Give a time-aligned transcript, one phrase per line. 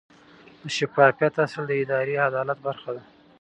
[0.61, 3.03] د شفافیت اصل د اداري عدالت برخه ده.